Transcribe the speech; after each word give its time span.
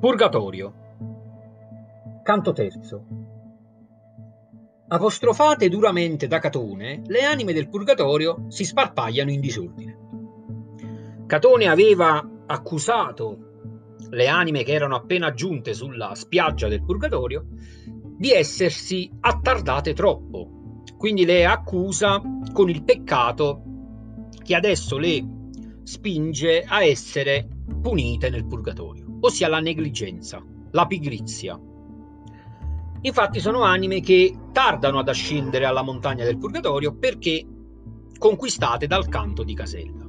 Purgatorio. 0.00 0.72
Canto 2.22 2.52
terzo. 2.52 3.04
Apostrofate 4.88 5.68
duramente 5.68 6.26
da 6.26 6.38
Catone, 6.38 7.02
le 7.04 7.22
anime 7.24 7.52
del 7.52 7.68
purgatorio 7.68 8.46
si 8.48 8.64
sparpagliano 8.64 9.30
in 9.30 9.40
disordine. 9.40 9.98
Catone 11.26 11.68
aveva 11.68 12.26
accusato 12.46 13.96
le 14.08 14.26
anime 14.26 14.62
che 14.62 14.72
erano 14.72 14.96
appena 14.96 15.34
giunte 15.34 15.74
sulla 15.74 16.14
spiaggia 16.14 16.68
del 16.68 16.82
purgatorio 16.82 17.44
di 18.16 18.30
essersi 18.30 19.10
attardate 19.20 19.92
troppo. 19.92 20.82
Quindi 20.96 21.26
le 21.26 21.44
accusa 21.44 22.22
con 22.54 22.70
il 22.70 22.84
peccato 22.84 23.62
che 24.42 24.54
adesso 24.54 24.96
le 24.96 25.22
spinge 25.82 26.64
a 26.66 26.82
essere 26.82 27.46
punite 27.82 28.30
nel 28.30 28.46
purgatorio, 28.46 28.99
ossia 29.20 29.48
la 29.48 29.60
negligenza, 29.60 30.42
la 30.70 30.86
pigrizia. 30.86 31.58
Infatti 33.02 33.40
sono 33.40 33.62
anime 33.62 34.00
che 34.00 34.36
tardano 34.52 34.98
ad 34.98 35.08
ascendere 35.08 35.64
alla 35.64 35.82
montagna 35.82 36.24
del 36.24 36.38
purgatorio 36.38 36.94
perché 36.94 37.46
conquistate 38.18 38.86
dal 38.86 39.08
canto 39.08 39.42
di 39.42 39.54
Casella. 39.54 40.06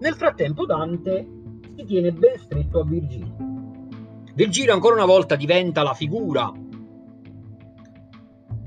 Nel 0.00 0.14
frattempo 0.14 0.66
Dante 0.66 1.28
si 1.76 1.84
tiene 1.84 2.12
ben 2.12 2.38
stretto 2.38 2.80
a 2.80 2.84
Virgilio. 2.84 3.36
Virgilio 4.34 4.72
ancora 4.72 4.94
una 4.94 5.04
volta 5.04 5.36
diventa 5.36 5.82
la 5.82 5.94
figura 5.94 6.50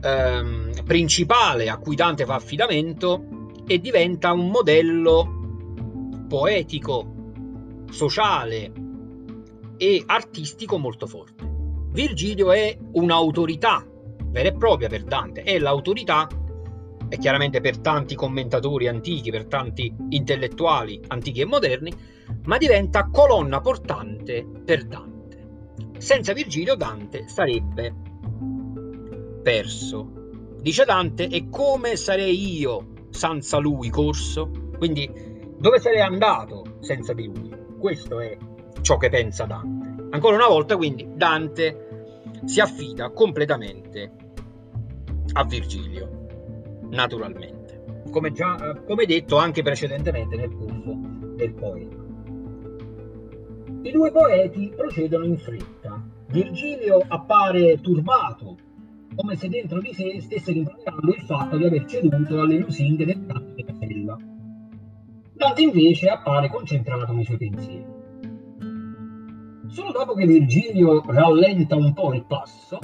ehm, 0.01 0.83
principale 0.85 1.69
a 1.69 1.77
cui 1.77 1.95
Dante 1.95 2.25
fa 2.25 2.35
affidamento 2.35 3.51
e 3.65 3.79
diventa 3.79 4.31
un 4.31 4.49
modello 4.49 5.41
poetico, 6.27 7.13
sociale 7.89 8.71
e 9.83 10.01
artistico 10.05 10.77
molto 10.77 11.07
forte. 11.07 11.43
Virgilio 11.91 12.53
è 12.53 12.77
un'autorità 12.93 13.85
vera 14.29 14.47
e 14.47 14.53
propria 14.53 14.87
per 14.87 15.03
Dante, 15.03 15.43
è 15.43 15.59
l'autorità 15.59 16.25
e 17.09 17.17
chiaramente 17.17 17.59
per 17.59 17.79
tanti 17.79 18.15
commentatori 18.15 18.87
antichi, 18.87 19.29
per 19.29 19.45
tanti 19.45 19.93
intellettuali 20.09 21.01
antichi 21.07 21.41
e 21.41 21.45
moderni, 21.45 21.93
ma 22.45 22.57
diventa 22.57 23.09
colonna 23.11 23.59
portante 23.59 24.47
per 24.63 24.85
Dante. 24.85 25.47
Senza 25.97 26.31
Virgilio 26.31 26.75
Dante 26.75 27.27
sarebbe 27.27 27.93
perso. 29.43 30.21
Dice 30.61 30.85
Dante, 30.85 31.27
e 31.27 31.49
come 31.49 31.97
sarei 31.97 32.57
io 32.57 33.07
senza 33.09 33.57
lui 33.57 33.89
corso? 33.89 34.49
Quindi 34.77 35.11
dove 35.57 35.79
sarei 35.79 36.01
andato 36.01 36.77
senza 36.79 37.11
di 37.11 37.25
lui? 37.25 37.53
Questo 37.77 38.21
è 38.21 38.35
ciò 38.83 38.97
che 38.97 39.09
pensa 39.09 39.45
Dante. 39.45 40.09
Ancora 40.11 40.35
una 40.35 40.47
volta 40.47 40.75
quindi 40.75 41.07
Dante 41.15 42.11
si 42.45 42.59
affida 42.59 43.09
completamente 43.09 44.11
a 45.31 45.45
Virgilio, 45.45 46.27
naturalmente, 46.89 48.03
come 48.11 48.31
già 48.33 48.77
come 48.85 49.05
detto 49.05 49.37
anche 49.37 49.63
precedentemente 49.63 50.35
nel 50.35 50.53
corso 50.53 50.97
del 51.35 51.53
poema. 51.53 52.01
I 53.81 53.91
due 53.91 54.11
poeti 54.11 54.71
procedono 54.75 55.25
in 55.25 55.37
fretta. 55.37 56.01
Virgilio 56.27 57.01
appare 57.07 57.79
turbato 57.79 58.57
come 59.15 59.35
se 59.35 59.47
dentro 59.47 59.79
di 59.79 59.93
sé 59.93 60.19
stesse 60.19 60.51
rimproverando 60.51 61.13
il 61.13 61.21
fatto 61.21 61.57
di 61.57 61.65
aver 61.65 61.85
ceduto 61.85 62.41
alle 62.41 62.57
lusinghe 62.57 63.05
del 63.05 63.53
di 63.55 63.63
Casella. 63.63 64.17
Dante 65.33 65.61
invece 65.61 66.09
appare 66.09 66.49
concentrato 66.49 67.13
nei 67.13 67.23
suoi 67.23 67.37
pensieri. 67.37 67.92
Solo 69.73 69.91
dopo 69.91 70.13
che 70.13 70.27
Virgilio 70.27 71.01
rallenta 71.03 71.75
un 71.75 71.93
po' 71.93 72.13
il 72.13 72.23
passo, 72.25 72.77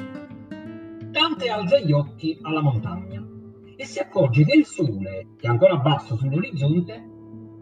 Dante 1.12 1.47
alza 1.47 1.80
gli 1.81 1.91
occhi 1.91 2.40
alla 2.41 2.63
montagna 2.63 3.24
e 3.75 3.86
si 3.86 4.00
accorge 4.00 4.44
che 4.44 4.58
il 4.58 4.66
sole, 4.66 5.36
che 5.38 5.46
è 5.46 5.50
ancora 5.52 5.75
basso 5.75 6.16
sull'orizzonte, 6.16 7.09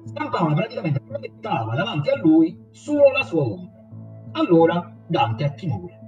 stampava 0.05 0.53
praticamente, 0.53 1.01
proiettava 1.01 1.75
davanti 1.75 2.09
a 2.09 2.17
lui 2.19 2.57
solo 2.71 3.11
la 3.11 3.23
sua 3.23 3.41
ombra. 3.41 3.69
Allora 4.31 4.95
Dante 5.05 5.43
ha 5.43 5.49
timore. 5.49 5.99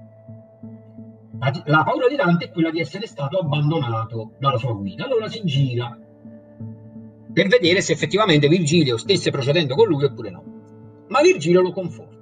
La, 1.40 1.52
la, 1.66 1.84
paura 1.84 2.08
di 2.08 2.16
Dante 2.16 2.46
è 2.46 2.52
quella 2.52 2.72
di 2.72 2.80
essere 2.80 3.06
stato 3.06 3.40
abbandonato 3.40 4.36
dalla 4.40 4.58
sua 4.58 4.72
guida. 4.72 5.04
Allora 5.04 5.28
si 5.28 5.42
gira 5.44 5.94
per 7.34 7.48
vedere 7.48 7.82
se 7.82 7.92
effettivamente 7.92 8.48
Virgilio 8.48 8.96
stesse 8.96 9.30
procedendo 9.30 9.76
con 9.76 9.90
lui 9.90 10.06
oppure 10.06 10.30
no. 10.30 10.44
Ma 11.10 11.20
Virgilio 11.20 11.62
lo 11.62 11.74
conforta 11.74 12.19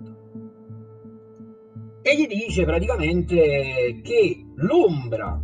e 2.09 2.15
gli 2.15 2.27
dice 2.27 2.63
praticamente 2.63 3.99
che 4.01 4.45
l'ombra 4.55 5.41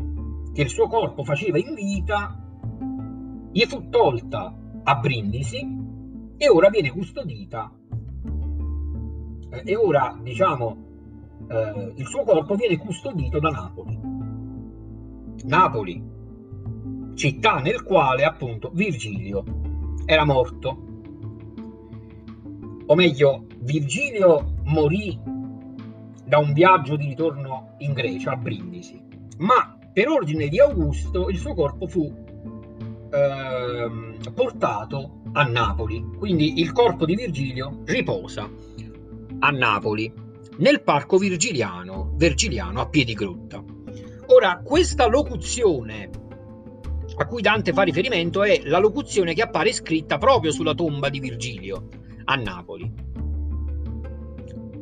che 0.53 0.62
il 0.62 0.69
suo 0.69 0.88
corpo 0.88 1.24
faceva 1.24 1.57
in 1.57 1.74
vita 1.74 2.40
gli 3.51 3.66
fu 3.66 3.90
tolta 3.90 4.56
a 4.84 4.96
Brindisi 4.96 5.59
e 6.38 6.50
ora 6.50 6.69
viene 6.69 6.91
custodita 6.91 7.72
eh, 9.50 9.62
e 9.66 9.75
ora 9.75 10.18
diciamo 10.22 10.84
eh, 11.50 11.94
il 11.96 12.07
suo 12.07 12.24
corpo 12.24 12.56
viene 12.56 12.78
custodito 12.78 13.40
da 13.40 13.50
Napoli. 13.50 14.00
Napoli, 15.44 16.01
città 17.16 17.59
nel 17.59 17.84
quale 17.84 18.24
appunto 18.24 18.72
Virgilio 18.74 19.44
era 20.06 20.24
morto. 20.24 20.91
O 22.85 22.95
meglio, 22.95 23.47
Virgilio 23.59 24.56
morì 24.63 25.19
da 26.33 26.39
un 26.39 26.51
viaggio 26.51 26.95
di 26.95 27.05
ritorno 27.05 27.75
in 27.77 27.94
Grecia, 27.94 28.31
a 28.31 28.35
Brindisi, 28.35 28.99
ma 29.38 29.77
per 29.94 30.07
ordine 30.07 30.47
di 30.47 30.59
Augusto 30.59 31.29
il 31.29 31.38
suo 31.38 31.53
corpo 31.53 31.85
fu 31.85 32.11
eh, 33.11 34.31
portato 34.33 35.21
a 35.33 35.44
Napoli, 35.44 36.03
quindi 36.17 36.59
il 36.59 36.71
corpo 36.71 37.05
di 37.05 37.13
Virgilio 37.13 37.83
riposa 37.85 38.49
a 39.39 39.49
Napoli 39.51 40.11
nel 40.57 40.81
parco 40.81 41.19
virgiliano, 41.19 42.13
virgiliano 42.16 42.81
a 42.81 42.89
piedi 42.89 43.13
grotta. 43.13 43.63
Ora, 44.25 44.59
questa 44.63 45.05
locuzione 45.05 46.09
a 47.15 47.27
cui 47.27 47.44
Dante 47.44 47.73
fa 47.73 47.83
riferimento 47.83 48.41
è 48.41 48.59
la 48.63 48.79
locuzione 48.79 49.35
che 49.35 49.44
appare 49.44 49.71
scritta 49.71 50.17
proprio 50.17 50.51
sulla 50.51 50.73
tomba 50.73 51.09
di 51.09 51.19
Virgilio 51.19 51.89
a 52.23 52.33
Napoli. 52.38 53.02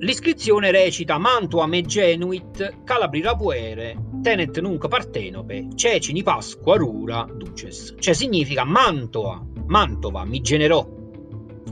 L'iscrizione 0.02 0.72
recita 0.72 1.20
Mantua 1.20 1.68
me 1.68 1.84
genuit, 1.84 2.84
Calabri 2.84 3.22
rapuere, 3.22 3.96
tenet 4.24 4.60
nunc 4.60 4.88
partenope, 4.88 5.68
cecini 5.76 6.24
pasqua 6.24 6.76
rura 6.76 7.28
duces. 7.32 7.94
Cioè 8.00 8.16
significa 8.16 8.64
Mantua, 8.64 9.40
Mantova 9.68 10.26
mi 10.26 10.42
generò, 10.42 10.84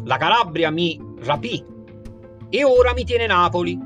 la 0.04 0.18
Calabria 0.18 0.70
mi 0.70 1.02
rapì 1.22 1.66
e 2.50 2.64
ora 2.64 2.94
mi 2.94 3.04
tiene 3.04 3.26
Napoli 3.26 3.80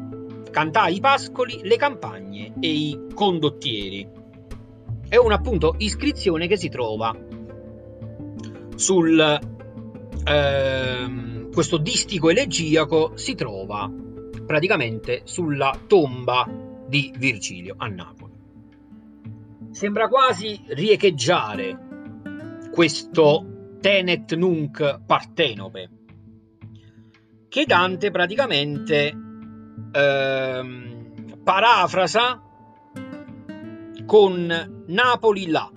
cantai 0.51 0.97
i 0.97 0.99
pascoli, 0.99 1.61
le 1.63 1.77
campagne 1.77 2.53
e 2.59 2.67
i 2.67 2.99
condottieri. 3.13 4.05
È 5.07 5.15
una 5.15 5.35
appunto 5.35 5.75
iscrizione 5.77 6.47
che 6.47 6.57
si 6.57 6.67
trova 6.67 7.15
sul 8.75 9.39
eh, 10.25 11.49
questo 11.53 11.77
distico 11.77 12.29
elegiaco 12.29 13.13
si 13.15 13.35
trova 13.35 13.89
praticamente 14.45 15.21
sulla 15.23 15.77
tomba 15.87 16.47
di 16.87 17.13
Virgilio 17.17 17.75
a 17.77 17.87
Napoli. 17.87 18.33
Sembra 19.71 20.07
quasi 20.07 20.61
riecheggiare 20.67 21.79
questo 22.71 23.77
tenet 23.79 24.33
nunc 24.35 25.01
partenope 25.05 25.89
che 27.49 27.65
Dante 27.65 28.09
praticamente 28.09 29.15
ehm, 29.91 31.39
parafrasa 31.43 32.41
con 34.05 34.83
Napoli 34.87 35.47
là 35.47 35.71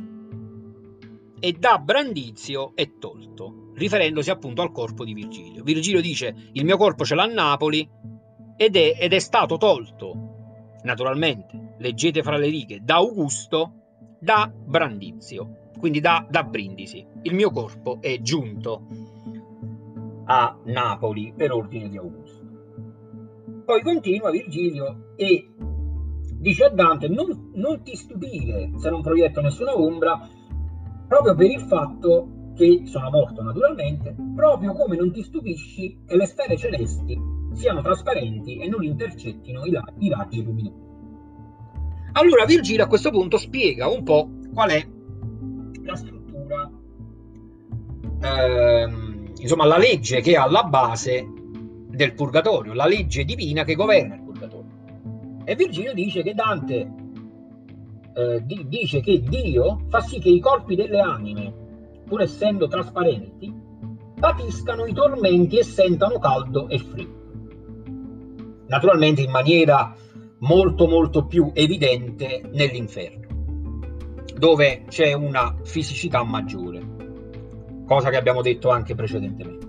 e 1.38 1.52
da 1.52 1.78
Brandizio 1.78 2.72
è 2.74 2.96
tolto, 2.98 3.72
riferendosi 3.74 4.30
appunto 4.30 4.62
al 4.62 4.72
corpo 4.72 5.04
di 5.04 5.12
Virgilio. 5.12 5.62
Virgilio 5.62 6.00
dice 6.00 6.50
il 6.52 6.64
mio 6.64 6.76
corpo 6.76 7.04
ce 7.04 7.14
l'ha 7.14 7.24
a 7.24 7.26
Napoli 7.26 7.86
ed 8.56 8.76
è, 8.76 8.96
ed 8.98 9.12
è 9.12 9.18
stato 9.18 9.56
tolto, 9.58 10.78
naturalmente, 10.82 11.74
leggete 11.78 12.22
fra 12.22 12.38
le 12.38 12.48
righe, 12.48 12.80
da 12.82 12.96
Augusto, 12.96 13.72
da 14.18 14.50
Brandizio, 14.52 15.70
quindi 15.78 16.00
da, 16.00 16.26
da 16.28 16.42
Brindisi. 16.42 17.06
Il 17.22 17.34
mio 17.34 17.50
corpo 17.50 17.98
è 18.00 18.20
giunto 18.20 18.86
a 20.24 20.58
Napoli 20.64 21.32
per 21.36 21.52
ordine 21.52 21.88
di 21.88 21.98
Augusto. 21.98 22.44
Poi 23.64 23.82
continua 23.82 24.30
Virgilio 24.30 25.12
e 25.16 25.52
dice 26.38 26.64
a 26.64 26.70
Dante 26.70 27.08
non, 27.08 27.50
non 27.54 27.82
ti 27.82 27.94
stupire 27.94 28.70
se 28.76 28.90
non 28.90 29.02
proietto 29.02 29.40
nessuna 29.40 29.76
ombra, 29.76 30.28
proprio 31.08 31.34
per 31.34 31.50
il 31.50 31.60
fatto 31.60 32.52
che 32.56 32.82
sono 32.84 33.10
morto 33.10 33.42
naturalmente, 33.42 34.14
proprio 34.34 34.72
come 34.72 34.96
non 34.96 35.12
ti 35.12 35.22
stupisci 35.22 36.04
che 36.06 36.16
le 36.16 36.26
sfere 36.26 36.56
celesti 36.56 37.35
siano 37.56 37.80
trasparenti 37.82 38.58
e 38.58 38.68
non 38.68 38.84
intercettino 38.84 39.64
i, 39.64 39.76
i 39.98 40.08
raggi 40.08 40.42
luminosi. 40.44 40.84
Allora 42.12 42.44
Virgilio 42.44 42.84
a 42.84 42.86
questo 42.86 43.10
punto 43.10 43.38
spiega 43.38 43.88
un 43.88 44.02
po' 44.02 44.30
qual 44.52 44.70
è 44.70 44.86
la 45.82 45.96
struttura, 45.96 46.70
ehm, 48.22 49.32
insomma 49.38 49.64
la 49.66 49.78
legge 49.78 50.20
che 50.20 50.32
è 50.32 50.36
alla 50.36 50.62
base 50.62 51.26
del 51.88 52.14
purgatorio, 52.14 52.74
la 52.74 52.86
legge 52.86 53.24
divina 53.24 53.64
che 53.64 53.74
governa 53.74 54.14
il 54.14 54.22
purgatorio. 54.22 54.70
E 55.44 55.54
Virgilio 55.54 55.92
dice 55.92 56.22
che 56.22 56.34
Dante 56.34 56.94
eh, 58.14 58.44
dice 58.66 59.00
che 59.00 59.20
Dio 59.20 59.84
fa 59.88 60.00
sì 60.00 60.18
che 60.18 60.30
i 60.30 60.40
corpi 60.40 60.74
delle 60.74 61.00
anime, 61.00 61.52
pur 62.06 62.22
essendo 62.22 62.66
trasparenti, 62.66 63.52
patiscano 64.18 64.86
i 64.86 64.94
tormenti 64.94 65.58
e 65.58 65.64
sentano 65.64 66.18
caldo 66.18 66.68
e 66.68 66.78
freddo. 66.78 67.25
Naturalmente 68.68 69.22
in 69.22 69.30
maniera 69.30 69.94
molto 70.38 70.86
molto 70.86 71.26
più 71.26 71.50
evidente 71.54 72.42
nell'inferno, 72.52 73.26
dove 74.36 74.84
c'è 74.88 75.12
una 75.12 75.56
fisicità 75.62 76.22
maggiore, 76.24 76.80
cosa 77.86 78.10
che 78.10 78.16
abbiamo 78.16 78.42
detto 78.42 78.68
anche 78.70 78.94
precedentemente. 78.94 79.64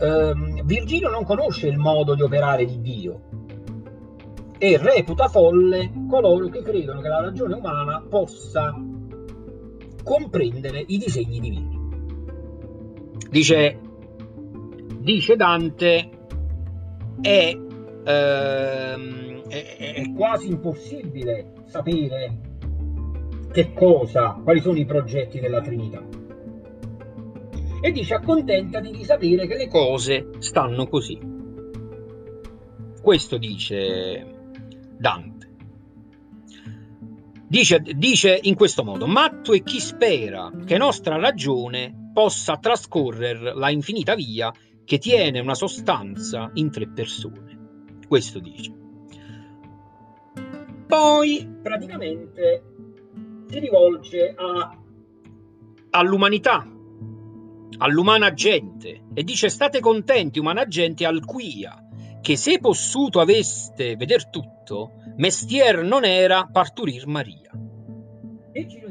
Um, 0.00 0.64
Virgilio 0.64 1.10
non 1.10 1.24
conosce 1.24 1.68
il 1.68 1.76
modo 1.76 2.14
di 2.14 2.22
operare 2.22 2.64
di 2.64 2.80
Dio 2.80 3.20
e 4.56 4.78
reputa 4.78 5.28
folle 5.28 5.90
coloro 6.08 6.48
che 6.48 6.62
credono 6.62 7.02
che 7.02 7.08
la 7.08 7.20
ragione 7.20 7.54
umana 7.54 8.02
possa 8.08 8.74
comprendere 10.02 10.82
i 10.86 10.96
disegni 10.96 11.38
divini. 11.38 11.78
Dice, 13.28 13.78
dice 15.00 15.36
Dante, 15.36 16.19
è 17.20 17.56
ehm, 18.04 19.20
è, 19.50 19.94
è 19.94 20.12
quasi 20.14 20.48
impossibile 20.48 21.52
sapere 21.66 22.38
che 23.52 23.72
cosa, 23.72 24.38
quali 24.42 24.60
sono 24.60 24.78
i 24.78 24.84
progetti 24.84 25.40
della 25.40 25.60
Trinità. 25.60 26.02
E 27.82 27.90
dice 27.90 28.14
accontentati 28.14 28.90
di 28.90 29.04
sapere 29.04 29.46
che 29.46 29.56
le 29.56 29.68
cose 29.68 30.28
stanno 30.38 30.86
così. 30.86 31.18
Questo 33.02 33.38
dice 33.38 34.26
Dante. 34.96 35.48
Dice, 37.48 37.82
dice 37.96 38.38
in 38.42 38.54
questo 38.54 38.84
modo, 38.84 39.06
matto 39.08 39.52
è 39.52 39.62
chi 39.64 39.80
spera 39.80 40.52
che 40.64 40.78
nostra 40.78 41.16
ragione 41.16 41.99
possa 42.20 42.58
trascorrere 42.58 43.54
la 43.54 43.70
infinita 43.70 44.14
via 44.14 44.52
che 44.84 44.98
tiene 44.98 45.40
una 45.40 45.54
sostanza 45.54 46.50
in 46.52 46.70
tre 46.70 46.86
persone 46.86 47.50
questo 48.06 48.40
dice. 48.40 48.74
Poi 50.86 51.48
praticamente 51.62 52.64
si 53.46 53.58
rivolge 53.58 54.34
a, 54.36 54.78
all'umanità, 55.90 56.68
all'umana 57.78 58.34
gente 58.34 59.04
e 59.14 59.22
dice 59.22 59.48
state 59.48 59.80
contenti 59.80 60.38
umana 60.38 60.66
gente 60.66 61.06
alquia 61.06 61.88
che 62.20 62.36
se 62.36 62.58
possuto 62.58 63.20
aveste 63.20 63.96
veder 63.96 64.28
tutto 64.28 64.92
mestier 65.16 65.84
non 65.84 66.04
era 66.04 66.46
parturir 66.52 67.06
Maria. 67.06 67.50
E 68.52 68.64
dice 68.66 68.89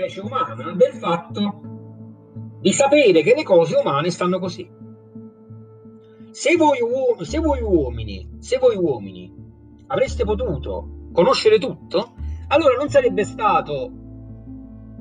specie 0.00 0.20
umana 0.20 0.72
del 0.72 0.92
fatto 0.94 1.60
di 2.60 2.72
sapere 2.72 3.22
che 3.22 3.34
le 3.34 3.42
cose 3.42 3.76
umane 3.76 4.10
stanno 4.10 4.38
così 4.38 4.66
se 6.30 6.56
voi, 6.56 6.80
uom- 6.80 7.20
se 7.22 7.38
voi 7.38 7.60
uomini, 7.60 8.36
se 8.38 8.56
voi 8.56 8.76
uomini 8.76 9.30
avreste 9.88 10.24
potuto 10.24 11.08
conoscere 11.12 11.58
tutto, 11.58 12.14
allora 12.48 12.76
non 12.76 12.88
sarebbe 12.88 13.24
stato, 13.24 13.90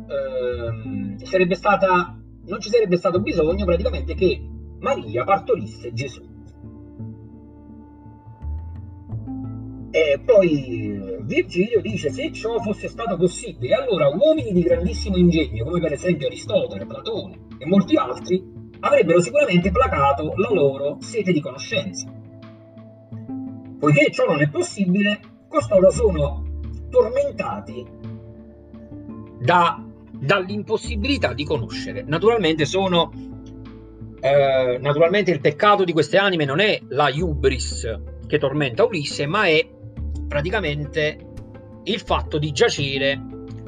ehm, 0.07 1.17
sarebbe 1.17 1.53
stata, 1.53 2.19
non 2.45 2.59
ci 2.59 2.69
sarebbe 2.69 2.97
stato 2.97 3.21
bisogno 3.21 3.63
praticamente 3.63 4.15
che 4.15 4.41
Maria 4.79 5.23
partorisse 5.23 5.93
Gesù. 5.93 6.28
E 9.91 10.21
poi 10.23 11.17
Virgilio 11.21 11.81
dice: 11.81 12.11
Se 12.11 12.31
ciò 12.31 12.59
fosse 12.59 12.87
stato 12.87 13.17
possibile, 13.17 13.73
allora 13.73 14.09
uomini 14.09 14.51
di 14.51 14.61
grandissimo 14.61 15.17
ingegno, 15.17 15.63
come 15.63 15.79
per 15.79 15.93
esempio 15.93 16.27
Aristotele, 16.27 16.85
Platone 16.85 17.47
e 17.57 17.65
molti 17.65 17.95
altri, 17.95 18.43
avrebbero 18.81 19.19
sicuramente 19.19 19.71
placato 19.71 20.33
la 20.35 20.49
loro 20.51 20.97
sete 20.99 21.31
di 21.31 21.41
conoscenza. 21.41 22.11
Poiché 23.79 24.11
ciò 24.11 24.25
non 24.25 24.41
è 24.41 24.49
possibile, 24.49 25.19
costoro 25.47 25.89
sono 25.89 26.43
tormentati 26.89 27.85
da, 29.39 29.83
dall'impossibilità 30.11 31.33
di 31.33 31.45
conoscere. 31.45 32.03
Naturalmente 32.03 32.65
sono 32.65 33.11
eh, 34.21 34.77
naturalmente 34.79 35.31
il 35.31 35.39
peccato 35.39 35.83
di 35.83 35.93
queste 35.93 36.17
anime 36.17 36.45
non 36.45 36.59
è 36.59 36.79
la 36.89 37.09
hubris 37.11 37.99
che 38.27 38.37
tormenta 38.37 38.83
Ulisse, 38.83 39.25
ma 39.25 39.47
è 39.47 39.65
praticamente 40.29 41.17
il 41.83 41.99
fatto 41.99 42.37
di 42.37 42.51
giacere 42.51 43.19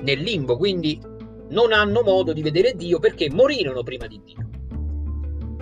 nel 0.02 0.20
limbo, 0.20 0.56
quindi 0.56 1.02
non 1.50 1.74
hanno 1.74 2.02
modo 2.04 2.32
di 2.32 2.42
vedere 2.42 2.76
Dio 2.76 3.00
perché 3.00 3.30
morirono 3.30 3.84
prima 3.84 4.08
di 4.08 4.22
Dio. 4.24 4.50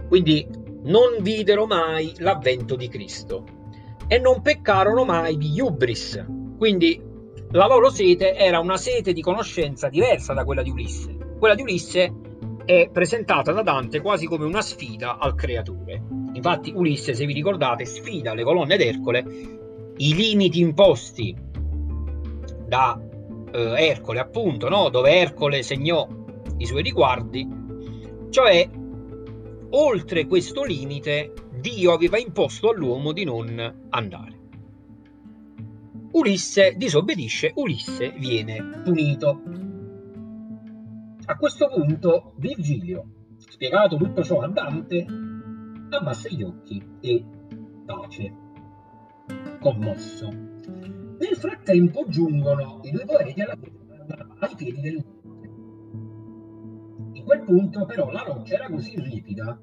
Quindi 0.07 0.45
non 0.83 1.21
videro 1.21 1.65
mai 1.65 2.13
l'avvento 2.17 2.75
di 2.75 2.87
Cristo 2.89 3.45
e 4.07 4.19
non 4.19 4.41
peccarono 4.41 5.05
mai 5.05 5.37
di 5.37 5.51
Iubris. 5.53 6.23
Quindi 6.57 7.01
la 7.51 7.65
loro 7.65 7.89
sete 7.89 8.35
era 8.35 8.59
una 8.59 8.77
sete 8.77 9.13
di 9.13 9.21
conoscenza 9.21 9.87
diversa 9.87 10.33
da 10.33 10.43
quella 10.43 10.61
di 10.61 10.69
Ulisse. 10.69 11.15
Quella 11.39 11.55
di 11.55 11.61
Ulisse 11.61 12.13
è 12.65 12.89
presentata 12.91 13.51
da 13.51 13.63
Dante 13.63 14.01
quasi 14.01 14.25
come 14.25 14.45
una 14.45 14.61
sfida 14.61 15.17
al 15.17 15.33
creatore. 15.33 16.03
Infatti 16.33 16.71
Ulisse, 16.75 17.13
se 17.13 17.25
vi 17.25 17.33
ricordate, 17.33 17.85
sfida 17.85 18.33
le 18.33 18.43
colonne 18.43 18.77
d'Ercole, 18.77 19.58
i 20.01 20.15
limiti 20.15 20.59
imposti 20.59 21.35
da 22.67 22.99
eh, 23.51 23.87
Ercole, 23.87 24.19
appunto, 24.19 24.69
no? 24.69 24.89
dove 24.89 25.11
Ercole 25.11 25.63
segnò 25.63 26.07
i 26.57 26.65
suoi 26.65 26.83
riguardi, 26.83 27.47
cioè 28.29 28.69
oltre 29.71 30.25
questo 30.25 30.63
limite 30.63 31.33
Dio 31.59 31.91
aveva 31.91 32.17
imposto 32.17 32.69
all'uomo 32.69 33.11
di 33.11 33.23
non 33.23 33.87
andare. 33.89 34.37
Ulisse 36.11 36.75
disobbedisce, 36.77 37.51
Ulisse 37.55 38.11
viene 38.17 38.81
punito. 38.83 39.41
A 41.25 41.35
questo 41.35 41.69
punto 41.69 42.33
Virgilio, 42.37 43.05
spiegato 43.37 43.97
tutto 43.97 44.23
ciò 44.23 44.39
a 44.39 44.47
Dante, 44.47 45.05
abbassa 45.89 46.29
gli 46.29 46.41
occhi 46.41 46.83
e 47.01 47.23
tace, 47.85 48.33
commosso. 49.59 50.27
Nel 50.27 51.35
frattempo 51.35 52.05
giungono 52.07 52.79
i 52.83 52.91
due 52.91 53.05
poeti 53.05 53.41
alla, 53.41 53.57
ai 54.39 54.55
piedi 54.55 54.81
del 54.81 55.03
quel 57.29 57.43
punto 57.43 57.85
però 57.85 58.09
la 58.09 58.23
roccia 58.25 58.55
era 58.55 58.69
così 58.69 58.99
ripida 58.99 59.55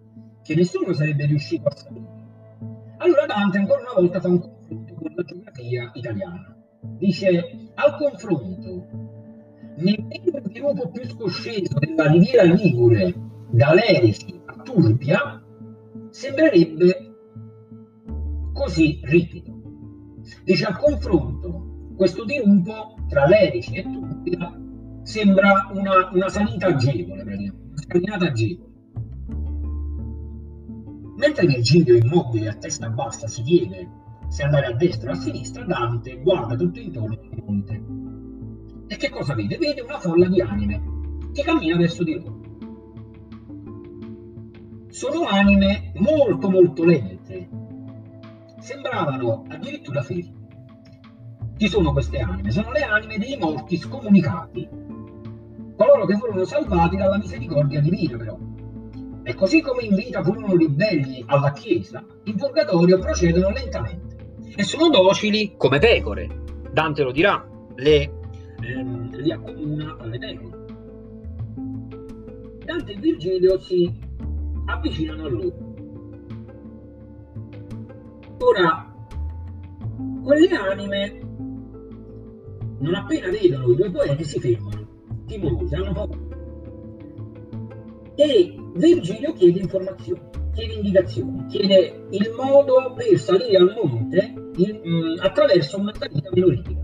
che 0.44 0.54
nessuno 0.54 0.92
sarebbe 0.92 1.26
riuscito 1.26 1.66
a 1.66 1.75
salire. 1.75 2.06
Allora 2.99 3.26
Dante 3.26 3.58
ancora 3.58 3.80
una 3.80 3.92
volta 3.96 4.20
fa 4.20 4.28
un 4.28 4.38
confronto 4.38 4.94
con 4.94 5.12
la 5.12 5.23
geografia 5.25 5.90
italiana. 5.94 6.56
Dice, 6.96 7.70
al 7.75 7.96
confronto, 7.96 8.87
nemmeno 9.78 10.37
il 10.37 10.42
sviluppo 10.44 10.90
più 10.90 11.08
scosceso 11.08 11.76
della 11.80 12.08
riviera 12.08 12.44
Ligure, 12.44 13.12
da 13.50 13.75
Lerici 13.75 14.40
a 14.44 14.54
Turbia, 14.62 15.42
sembrerebbe 16.11 17.14
così 18.52 19.00
ripido. 19.02 19.45
Dice, 20.46 20.64
al 20.64 20.78
confronto, 20.78 21.90
questo 21.96 22.24
diruppo 22.24 22.94
tra 23.08 23.26
Lerici 23.26 23.74
e 23.74 23.82
Turbia 23.82 24.56
sembra 25.02 25.68
una, 25.74 26.08
una 26.12 26.28
salita 26.28 26.68
agevole, 26.68 27.22
una 27.22 27.52
scalinata 27.74 28.26
agevole. 28.26 28.70
Mentre 31.16 31.46
Virgilio 31.48 31.96
immobile 31.96 32.50
a 32.50 32.54
testa 32.54 32.88
bassa 32.90 33.26
si 33.26 33.42
chiede 33.42 33.88
se 34.28 34.44
andare 34.44 34.66
a 34.66 34.72
destra 34.74 35.10
o 35.10 35.14
a 35.14 35.16
sinistra, 35.16 35.64
Dante 35.64 36.20
guarda 36.22 36.54
tutto 36.54 36.78
intorno 36.78 37.18
al 37.18 37.42
monte. 37.44 37.84
E 38.86 38.96
che 38.96 39.10
cosa 39.10 39.34
vede? 39.34 39.58
Vede 39.58 39.80
una 39.80 39.98
folla 39.98 40.28
di 40.28 40.40
anime 40.40 40.80
che 41.32 41.42
cammina 41.42 41.76
verso 41.76 42.04
di 42.04 42.14
loro. 42.14 42.40
Sono 44.90 45.26
anime 45.26 45.90
molto 45.96 46.48
molto 46.48 46.84
lente, 46.84 47.15
sembravano 48.66 49.44
addirittura 49.49 50.02
ferite. 50.02 50.35
Chi 51.56 51.68
sono 51.68 51.92
queste 51.92 52.18
anime? 52.18 52.50
Sono 52.50 52.73
le 52.73 52.82
anime 52.82 53.16
dei 53.16 53.37
morti 53.38 53.76
scomunicati 53.76 54.68
coloro 55.76 56.04
che 56.04 56.16
furono 56.16 56.44
salvati 56.44 56.96
dalla 56.96 57.16
misericordia 57.16 57.80
divina 57.80 58.16
però. 58.16 58.37
E 59.23 59.35
così 59.35 59.61
come 59.61 59.85
invita 59.85 60.23
furono 60.23 60.56
ribelli 60.56 61.23
alla 61.26 61.52
Chiesa, 61.52 62.04
in 62.25 62.37
purgatorio 62.37 62.99
procedono 62.99 63.50
lentamente 63.50 64.16
e 64.56 64.64
sono 64.64 64.88
docili 64.88 65.54
come 65.56 65.78
pecore. 65.78 66.42
Dante 66.73 67.02
lo 67.04 67.12
dirà, 67.12 67.46
le, 67.76 68.12
ehm, 68.61 69.16
li 69.16 69.30
accomuna 69.30 69.96
alle 70.00 70.18
pecore. 70.18 70.64
Dante 72.64 72.92
e 72.92 72.96
Virgilio 72.96 73.61
si 73.61 73.92
avvicinano 74.66 75.25
a 75.25 75.28
loro. 75.28 75.65
Ora, 78.38 78.95
quelle 80.23 80.49
anime, 80.49 81.21
non 82.78 82.95
appena 82.95 83.31
vedono 83.31 83.71
i 83.71 83.76
due 83.76 83.90
poeti, 83.90 84.25
si 84.25 84.40
fermano, 84.40 84.87
timorosi, 85.26 85.75
hanno 85.75 85.93
paura. 85.93 86.19
E 88.14 88.55
Virgilio 88.75 89.33
chiede 89.33 89.61
informazioni, 89.61 90.21
chiede 90.52 90.75
indicazioni, 90.75 91.47
chiede 91.47 92.07
il 92.11 92.33
modo 92.37 92.93
per 92.95 93.19
salire 93.19 93.57
al 93.57 93.75
monte 93.75 94.35
in, 94.57 94.81
mh, 94.83 94.88
mm, 94.88 95.14
attraverso 95.21 95.78
una 95.78 95.95
salita 95.95 96.31
minoritica. 96.33 96.81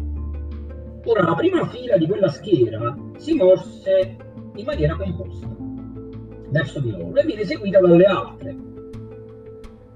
Ora, 1.04 1.22
la 1.22 1.34
prima 1.34 1.66
fila 1.66 1.96
di 1.96 2.06
quella 2.06 2.28
schiera 2.28 2.96
si 3.16 3.34
morse 3.34 4.16
in 4.54 4.64
maniera 4.64 4.94
composta 4.96 5.48
verso 6.48 6.80
di 6.80 6.90
loro 6.90 7.14
e 7.14 7.24
viene 7.24 7.44
seguita 7.44 7.80
dalle 7.80 8.04
altre. 8.04 8.56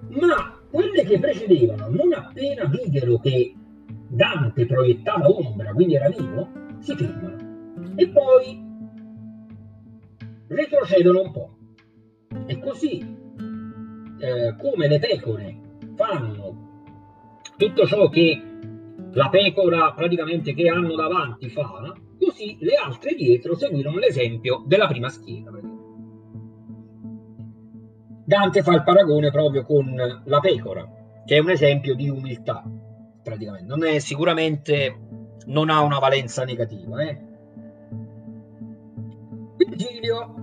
Ma 0.08 0.58
quelle 0.76 1.04
che 1.04 1.18
precedevano, 1.18 1.88
non 1.88 2.12
appena 2.12 2.66
videro 2.66 3.18
che 3.18 3.54
Dante 3.86 4.66
proiettava 4.66 5.26
ombra, 5.26 5.72
quindi 5.72 5.94
era 5.94 6.10
vivo, 6.10 6.50
si 6.80 6.94
fermano 6.94 7.94
e 7.94 8.08
poi 8.10 8.62
retrocedono 10.48 11.22
un 11.22 11.32
po'. 11.32 11.56
E 12.44 12.58
così 12.58 12.98
eh, 14.18 14.54
come 14.58 14.86
le 14.86 14.98
pecore 14.98 15.60
fanno 15.94 16.90
tutto 17.56 17.86
ciò 17.86 18.10
che 18.10 18.42
la 19.12 19.30
pecora 19.30 19.94
praticamente 19.94 20.52
che 20.52 20.68
hanno 20.68 20.94
davanti 20.94 21.48
fa, 21.48 21.94
così 22.20 22.58
le 22.60 22.74
altre 22.74 23.14
dietro 23.14 23.56
seguirono 23.56 23.96
l'esempio 23.96 24.62
della 24.66 24.88
prima 24.88 25.08
schiera. 25.08 25.75
Dante 28.26 28.62
fa 28.62 28.74
il 28.74 28.82
paragone 28.82 29.30
proprio 29.30 29.62
con 29.62 29.94
la 30.24 30.40
pecora, 30.40 30.84
che 31.24 31.36
è 31.36 31.38
un 31.38 31.50
esempio 31.50 31.94
di 31.94 32.08
umiltà, 32.08 32.64
praticamente. 33.22 33.68
Non 33.68 33.84
è 33.84 34.00
sicuramente 34.00 34.98
non 35.46 35.70
ha 35.70 35.80
una 35.82 36.00
valenza 36.00 36.42
negativa. 36.42 37.02
Eh? 37.02 37.20
Virgilio 39.56 40.34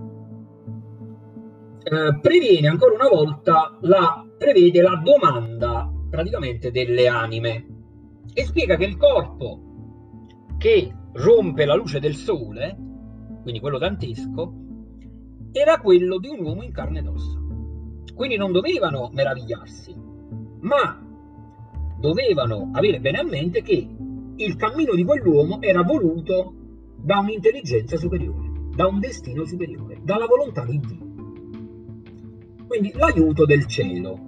eh, 1.82 2.18
previene 2.22 2.68
ancora 2.68 2.94
una 2.94 3.08
volta 3.08 3.76
la, 3.82 4.24
prevede 4.38 4.80
la 4.80 5.02
domanda 5.04 5.92
praticamente 6.08 6.70
delle 6.70 7.06
anime 7.06 7.66
e 8.32 8.44
spiega 8.44 8.76
che 8.76 8.84
il 8.84 8.96
corpo 8.96 9.60
che 10.56 10.90
rompe 11.12 11.66
la 11.66 11.74
luce 11.74 12.00
del 12.00 12.14
sole, 12.14 12.74
quindi 13.42 13.60
quello 13.60 13.76
dantesco, 13.76 14.54
era 15.52 15.78
quello 15.80 16.18
di 16.18 16.28
un 16.28 16.42
uomo 16.42 16.62
in 16.62 16.72
carne 16.72 17.00
ed 17.00 17.06
ossa. 17.08 17.43
Quindi 18.14 18.36
non 18.36 18.52
dovevano 18.52 19.10
meravigliarsi, 19.12 19.94
ma 20.60 21.00
dovevano 21.98 22.70
avere 22.72 23.00
bene 23.00 23.18
a 23.18 23.24
mente 23.24 23.62
che 23.62 23.88
il 24.36 24.56
cammino 24.56 24.94
di 24.94 25.04
quell'uomo 25.04 25.60
era 25.60 25.82
voluto 25.82 26.54
da 26.96 27.18
un'intelligenza 27.18 27.96
superiore, 27.96 28.50
da 28.74 28.86
un 28.86 28.98
destino 28.98 29.44
superiore, 29.44 30.00
dalla 30.02 30.26
volontà 30.26 30.64
di 30.64 30.78
Dio 30.78 31.04
quindi 32.74 32.92
l'aiuto 32.94 33.44
del 33.44 33.66
cielo. 33.66 34.18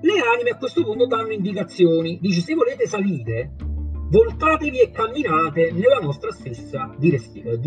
Le 0.00 0.12
anime 0.34 0.50
a 0.50 0.58
questo 0.58 0.84
punto 0.84 1.06
danno 1.06 1.32
indicazioni, 1.32 2.18
dice 2.20 2.42
se 2.42 2.54
volete 2.54 2.86
salire, 2.86 3.56
voltatevi 4.10 4.78
e 4.78 4.90
camminate 4.90 5.72
nella 5.72 6.00
nostra 6.00 6.30
stessa 6.32 6.94
direzione, 6.98 7.58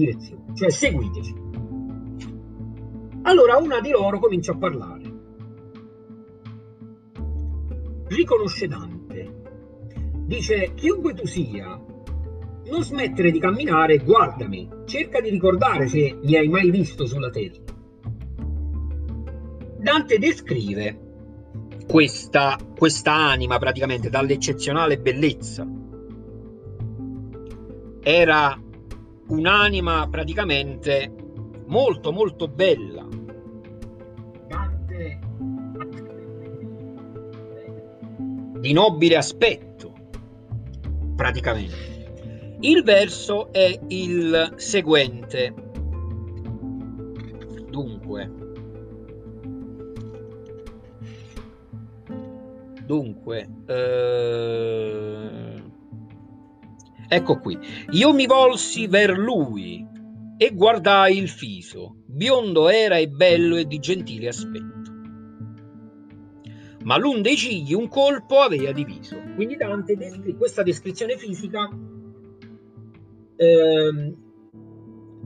cioè 0.53 0.69
seguiteci. 0.69 1.33
Allora 3.31 3.55
una 3.55 3.79
di 3.79 3.91
loro 3.91 4.19
comincia 4.19 4.51
a 4.51 4.57
parlare. 4.57 5.03
Riconosce 8.07 8.67
Dante. 8.67 9.41
Dice, 10.25 10.73
chiunque 10.73 11.13
tu 11.13 11.25
sia, 11.25 11.81
non 12.65 12.83
smettere 12.83 13.31
di 13.31 13.39
camminare, 13.39 13.99
guardami, 13.99 14.67
cerca 14.83 15.21
di 15.21 15.29
ricordare 15.29 15.87
se 15.87 16.19
mi 16.21 16.35
hai 16.35 16.49
mai 16.49 16.69
visto 16.71 17.05
sulla 17.05 17.29
terra. 17.29 17.63
Dante 19.77 20.17
descrive 20.19 20.99
questa, 21.87 22.57
questa 22.77 23.13
anima 23.13 23.57
praticamente 23.59 24.09
dall'eccezionale 24.09 24.99
bellezza. 24.99 25.65
Era 28.03 28.61
un'anima 29.27 30.09
praticamente 30.09 31.13
molto 31.67 32.11
molto 32.11 32.49
bella. 32.49 33.07
Di 38.61 38.71
nobile 38.71 39.17
aspetto, 39.17 39.93
praticamente. 41.15 42.55
Il 42.61 42.83
verso 42.83 43.51
è 43.51 43.77
il 43.87 44.53
seguente. 44.55 45.53
Dunque, 47.69 48.31
Dunque, 52.91 53.47
eh... 53.67 55.63
ecco 57.07 57.39
qui. 57.39 57.57
Io 57.91 58.13
mi 58.13 58.25
volsi 58.25 58.85
ver 58.87 59.17
lui 59.17 59.87
e 60.37 60.51
guardai 60.53 61.17
il 61.17 61.29
fiso. 61.29 62.03
Biondo 62.05 62.67
era 62.67 62.97
e 62.97 63.07
bello 63.07 63.55
e 63.55 63.65
di 63.65 63.79
gentile 63.79 64.27
aspetto. 64.27 64.80
Ma 66.83 66.97
l'un 66.97 67.21
dei 67.21 67.35
cigli 67.35 67.73
un 67.73 67.87
colpo 67.87 68.39
aveva 68.39 68.71
diviso. 68.71 69.21
Quindi 69.35 69.55
Dante 69.55 69.95
descri- 69.95 70.35
questa 70.35 70.63
descrizione 70.63 71.17
fisica 71.17 71.69
ehm, 73.35 74.15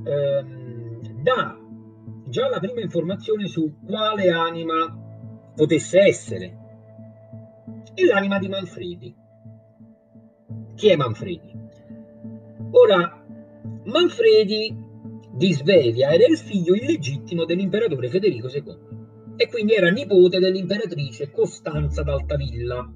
ehm, 0.03 1.21
dà 1.21 1.59
già 2.27 2.49
la 2.49 2.59
prima 2.59 2.81
informazione 2.81 3.47
su 3.47 3.77
quale 3.85 4.29
anima 4.29 5.53
potesse 5.55 5.99
essere 5.99 6.57
e 7.93 8.05
l'anima 8.05 8.39
di 8.39 8.49
Manfredi. 8.49 9.15
Chi 10.75 10.89
è 10.89 10.95
Manfredi? 10.95 11.53
Ora, 12.71 13.23
Manfredi 13.85 14.75
di 15.31 15.53
Svevia 15.53 16.11
era 16.11 16.25
il 16.25 16.37
figlio 16.37 16.75
illegittimo 16.75 17.45
dell'imperatore 17.45 18.09
Federico 18.09 18.47
II 18.49 18.94
e 19.37 19.47
quindi 19.47 19.73
era 19.73 19.89
nipote 19.89 20.39
dell'imperatrice 20.39 21.31
Costanza 21.31 22.03
d'Altavilla. 22.03 22.91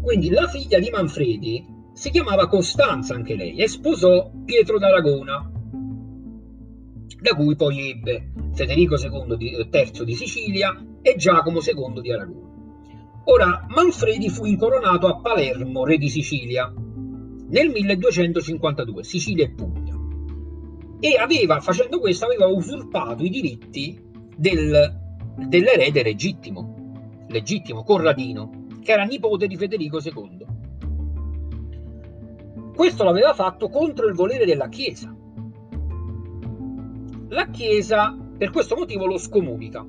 Quindi 0.00 0.30
la 0.30 0.46
figlia 0.46 0.78
di 0.78 0.90
Manfredi 0.90 1.64
si 1.92 2.10
chiamava 2.10 2.46
Costanza 2.46 3.14
anche 3.14 3.34
lei 3.34 3.56
e 3.56 3.68
sposò 3.68 4.30
Pietro 4.44 4.78
d'Aragona, 4.78 5.50
da 7.20 7.34
cui 7.34 7.56
poi 7.56 7.90
ebbe 7.90 8.32
Federico 8.52 8.96
II 8.96 9.36
di, 9.36 9.50
III 9.50 10.04
di 10.04 10.14
Sicilia 10.14 10.76
e 11.02 11.16
Giacomo 11.16 11.60
II 11.60 12.00
di 12.00 12.12
Aragona. 12.12 12.54
Ora, 13.24 13.66
Manfredi 13.68 14.28
fu 14.28 14.44
incoronato 14.44 15.08
a 15.08 15.20
Palermo, 15.20 15.84
re 15.84 15.96
di 15.96 16.08
Sicilia, 16.08 16.72
nel 17.48 17.70
1252, 17.70 19.02
Sicilia 19.02 19.44
e 19.44 19.50
Puglia, 19.50 19.94
e 21.00 21.16
aveva, 21.16 21.60
facendo 21.60 21.98
questo, 21.98 22.24
aveva 22.24 22.46
usurpato 22.46 23.24
i 23.24 23.30
diritti 23.30 24.04
del, 24.36 24.94
dell'erede 25.48 26.02
legittimo, 26.02 27.24
legittimo, 27.28 27.82
Corradino, 27.82 28.66
che 28.82 28.92
era 28.92 29.04
nipote 29.04 29.46
di 29.46 29.56
Federico 29.56 29.98
II. 29.98 30.46
Questo 32.74 33.04
l'aveva 33.04 33.32
fatto 33.32 33.68
contro 33.68 34.06
il 34.06 34.14
volere 34.14 34.44
della 34.44 34.68
Chiesa. 34.68 35.14
La 37.28 37.48
Chiesa 37.50 38.16
per 38.36 38.50
questo 38.50 38.76
motivo 38.76 39.06
lo 39.06 39.18
scomunica 39.18 39.84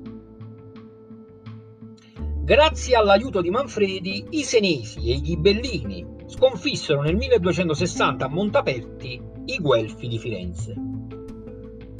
Grazie 2.48 2.96
all'aiuto 2.96 3.42
di 3.42 3.50
Manfredi, 3.50 4.24
i 4.30 4.42
Senesi 4.42 5.10
e 5.10 5.16
i 5.16 5.20
Ghibellini 5.20 6.06
sconfissero 6.24 7.02
nel 7.02 7.14
1260 7.14 8.24
a 8.24 8.28
Montaperti 8.28 9.20
i 9.44 9.58
Guelfi 9.58 10.08
di 10.08 10.18
Firenze. 10.18 10.87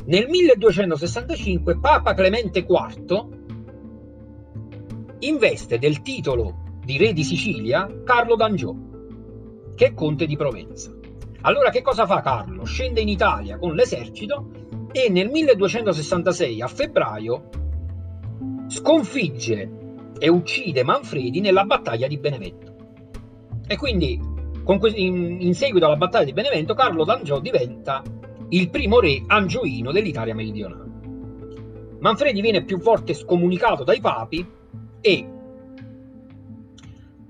Nel 0.09 0.27
1265 0.27 1.81
Papa 1.81 2.15
Clemente 2.15 2.61
IV 2.61 3.29
investe 5.19 5.79
del 5.79 6.00
titolo 6.00 6.79
di 6.83 6.97
re 6.97 7.12
di 7.12 7.23
Sicilia 7.23 7.87
Carlo 8.05 8.35
d'Angiò, 8.35 8.75
che 9.75 9.85
è 9.88 9.93
conte 9.93 10.25
di 10.25 10.35
Provenza. 10.35 10.97
Allora 11.43 11.69
che 11.69 11.83
cosa 11.83 12.07
fa 12.07 12.23
Carlo? 12.23 12.65
Scende 12.65 13.03
in 13.03 13.09
Italia 13.11 13.59
con 13.59 13.75
l'esercito 13.75 14.50
e 14.93 15.11
nel 15.11 15.29
1266 15.29 16.62
a 16.62 16.69
febbraio 16.69 17.49
sconfigge 18.69 19.71
e 20.19 20.29
uccide 20.31 20.85
Manfredi 20.85 21.41
nella 21.41 21.65
battaglia 21.65 22.07
di 22.07 22.17
Benevento. 22.17 22.77
E 23.67 23.77
quindi 23.77 24.19
in, 24.95 25.53
seguito 25.53 25.85
alla 25.85 25.97
battaglia 25.97 26.25
di 26.25 26.33
Benevento 26.33 26.73
Carlo 26.73 27.05
d'Angiò 27.05 27.41
diventa 27.41 28.03
il 28.50 28.71
primo 28.71 29.00
re 29.00 29.23
angioino 29.26 29.93
dell'Italia 29.93 30.35
meridionale. 30.35 30.87
Manfredi 32.00 32.40
viene 32.40 32.64
più 32.64 32.78
volte 32.78 33.12
scomunicato 33.12 33.85
dai 33.85 34.00
papi 34.00 34.47
e 35.00 35.28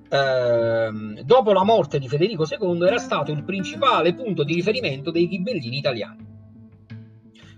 ehm, 0.08 1.20
dopo 1.22 1.52
la 1.52 1.64
morte 1.64 1.98
di 1.98 2.08
Federico 2.08 2.44
II 2.48 2.86
era 2.86 2.98
stato 2.98 3.32
il 3.32 3.44
principale 3.44 4.14
punto 4.14 4.44
di 4.44 4.54
riferimento 4.54 5.10
dei 5.10 5.26
ghibellini 5.26 5.78
italiani. 5.78 6.26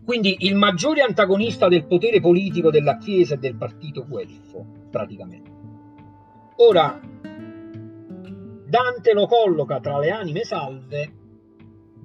Quindi 0.05 0.37
il 0.40 0.57
maggiore 0.57 1.02
antagonista 1.02 1.69
del 1.69 1.87
potere 1.87 2.21
politico 2.21 2.71
della 2.71 2.97
Chiesa 2.97 3.35
e 3.35 3.38
del 3.38 3.57
partito 3.57 4.07
guelfo, 4.07 4.64
praticamente. 4.90 5.50
Ora, 6.57 7.00
Dante 8.71 9.12
lo 9.12 9.26
colloca 9.26 9.81
tra 9.81 9.99
le 9.99 10.11
anime 10.11 10.45
salve, 10.45 11.12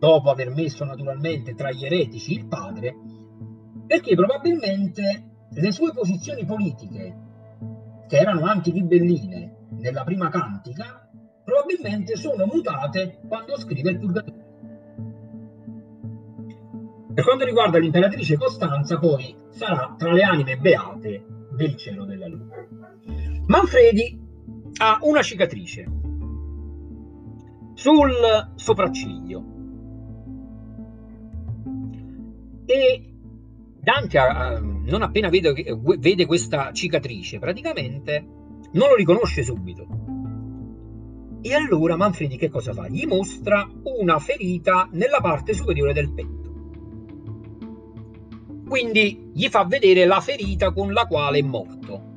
dopo 0.05 0.29
aver 0.29 0.51
messo 0.51 0.85
naturalmente 0.85 1.55
tra 1.55 1.71
gli 1.71 1.83
eretici 1.83 2.33
il 2.33 2.45
padre, 2.45 2.95
perché 3.87 4.13
probabilmente 4.13 5.47
le 5.49 5.71
sue 5.71 5.91
posizioni 5.93 6.45
politiche, 6.45 7.23
che 8.07 8.17
erano 8.17 8.45
anti-ghibelline 8.45 9.69
nella 9.79 10.03
prima 10.03 10.29
cantica, 10.29 11.09
probabilmente 11.43 12.15
sono 12.17 12.45
mutate 12.45 13.19
quando 13.27 13.57
scrive 13.57 13.89
il 13.89 13.97
Purgatorio. 13.97 14.43
Per 17.15 17.23
quanto 17.23 17.45
riguarda 17.45 17.79
l'imperatrice 17.79 18.37
Costanza, 18.37 18.99
poi 18.99 19.35
sarà 19.49 19.95
tra 19.97 20.11
le 20.11 20.21
anime 20.21 20.57
beate 20.57 21.25
del 21.55 21.75
cielo 21.77 22.05
della 22.05 22.27
luna. 22.27 22.63
Manfredi 23.47 24.19
ha 24.81 24.99
una 25.01 25.21
cicatrice 25.23 25.85
sul 27.73 28.51
sopracciglio. 28.53 29.53
E 32.65 33.03
Dante, 33.79 34.19
non 34.85 35.01
appena 35.01 35.29
vede, 35.29 35.53
vede 35.99 36.25
questa 36.25 36.71
cicatrice, 36.71 37.39
praticamente 37.39 38.25
non 38.71 38.89
lo 38.89 38.95
riconosce 38.95 39.43
subito. 39.43 39.87
E 41.41 41.53
allora 41.53 41.95
Manfredi 41.95 42.37
che 42.37 42.49
cosa 42.49 42.73
fa? 42.73 42.87
Gli 42.87 43.05
mostra 43.05 43.69
una 43.83 44.17
ferita 44.17 44.89
nella 44.93 45.19
parte 45.21 45.53
superiore 45.53 45.93
del 45.93 46.11
petto. 46.11 46.53
Quindi 48.67 49.29
gli 49.31 49.47
fa 49.47 49.63
vedere 49.65 50.05
la 50.05 50.19
ferita 50.19 50.73
con 50.73 50.91
la 50.91 51.05
quale 51.05 51.37
è 51.37 51.43
morto. 51.43 52.13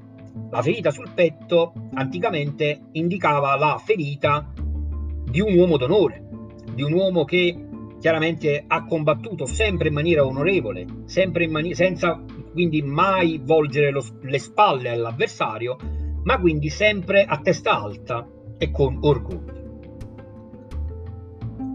La 0.51 0.63
ferita 0.63 0.91
sul 0.91 1.11
petto 1.15 1.75
anticamente 1.93 2.89
indicava 2.93 3.55
la 3.57 3.79
ferita 3.85 4.51
di 4.55 5.41
un 5.41 5.55
uomo 5.55 5.77
d'onore, 5.77 6.27
di 6.73 6.83
un 6.83 6.95
uomo 6.95 7.25
che 7.25 7.68
chiaramente 8.01 8.65
ha 8.67 8.85
combattuto 8.85 9.47
sempre 9.47 9.89
in 9.89 9.95
maniera 9.95 10.25
onorevole, 10.25 10.87
sempre 11.07 11.45
in 11.45 11.51
mani- 11.51 11.75
senza 11.75 12.23
quindi 12.53 12.83
mai 12.83 13.41
volgere 13.43 13.91
lo, 13.91 14.05
le 14.23 14.39
spalle 14.39 14.91
all'avversario, 14.91 15.77
ma 16.25 16.39
quindi 16.41 16.69
sempre 16.69 17.25
a 17.25 17.39
testa 17.39 17.81
alta 17.81 18.27
e 18.59 18.71
con 18.71 18.99
orgoglio. 19.01 19.57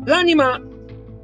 L'anima 0.05 0.61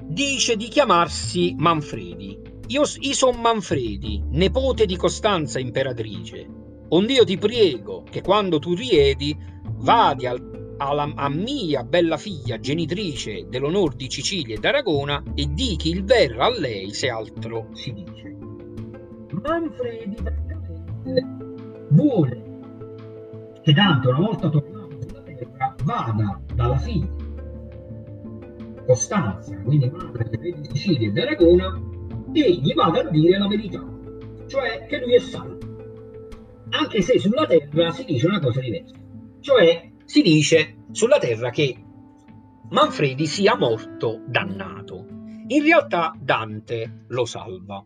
dice 0.02 0.56
di 0.56 0.68
chiamarsi 0.68 1.54
Manfredi. 1.58 2.40
Io, 2.68 2.84
io 3.00 3.14
son 3.14 3.40
Manfredi, 3.42 4.24
nepote 4.30 4.86
di 4.86 4.96
Costanza 4.96 5.60
imperatrice. 5.60 6.48
Onde 6.90 7.14
io 7.14 7.24
ti 7.24 7.38
prego 7.38 8.04
che 8.10 8.22
quando 8.22 8.58
tu 8.60 8.74
riedi 8.74 9.38
vadi 9.78 10.26
al 10.26 10.49
alla, 10.80 11.12
a 11.16 11.30
mia 11.30 11.84
bella 11.84 12.18
figlia 12.18 12.60
genitrice 12.60 13.46
dell'onor 13.48 13.96
di 13.96 14.10
Sicilia 14.10 14.56
e 14.56 14.60
d'Aragona 14.60 15.22
e 15.36 15.48
dichi 15.52 15.90
il 15.90 16.04
verra 16.04 16.46
a 16.46 16.60
lei 16.60 16.94
se 16.94 17.10
altro 17.10 17.70
si 17.74 17.94
dice. 17.94 18.36
Manfredi 19.44 20.18
vuole 21.90 22.44
che 23.62 23.74
tanto 23.74 24.10
una 24.10 24.20
volta 24.20 24.50
tornato 24.50 24.98
sulla 25.02 25.22
terra 25.22 25.76
vada 25.84 26.42
dalla 26.54 26.78
figlia 26.78 27.28
Costanza, 28.86 29.56
quindi 29.62 29.88
madre 29.92 30.30
di 30.32 30.68
Sicilia 30.72 31.10
e 31.10 31.12
d'Aragona, 31.12 31.80
e 32.34 32.54
gli 32.54 32.74
vada 32.74 33.02
a 33.02 33.10
dire 33.10 33.38
la 33.38 33.48
verità, 33.48 33.86
cioè 34.48 34.88
che 34.88 34.98
lui 35.00 35.14
è 35.14 35.20
salvo. 35.20 35.58
Anche 36.72 37.02
se 37.04 37.20
sulla 37.20 37.46
terra 37.46 37.92
si 37.92 38.04
dice 38.06 38.26
una 38.26 38.40
cosa 38.40 38.60
diversa, 38.62 38.96
cioè 39.42 39.89
si 40.10 40.24
dice 40.24 40.86
sulla 40.90 41.20
terra 41.20 41.52
che 41.52 41.84
Manfredi 42.72 43.28
sia 43.28 43.56
morto 43.56 44.24
dannato. 44.26 45.06
In 45.48 45.62
realtà 45.62 46.16
Dante 46.20 47.06
lo 47.10 47.26
salva. 47.26 47.86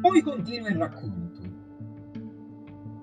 Poi 0.00 0.20
continua 0.20 0.68
il 0.68 0.76
racconto. 0.76 1.42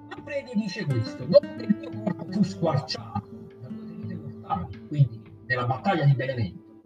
Manfredi 0.09 0.51
dice 0.55 0.83
questo, 0.83 1.23
dopo 1.23 1.47
che 1.55 1.63
il 1.63 1.77
mio 1.79 1.89
corpo 2.03 2.31
fu 2.31 2.43
squarciato 2.43 3.47
da 3.61 3.69
due 3.69 4.15
mortali, 4.15 4.87
quindi 4.89 5.21
nella 5.45 5.65
battaglia 5.65 6.03
di 6.03 6.13
Benevento, 6.13 6.81